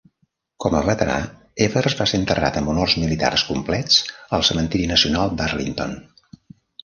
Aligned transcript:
Com 0.63 0.75
a 0.77 0.79
veterà, 0.85 1.17
Evers 1.65 1.95
va 1.99 2.07
ser 2.11 2.19
enterrat 2.21 2.57
amb 2.61 2.71
honors 2.73 2.95
militars 3.03 3.43
complets 3.49 3.99
al 4.39 4.45
cementiri 4.49 4.87
nacional 4.95 5.37
d'Arlington. 5.43 5.97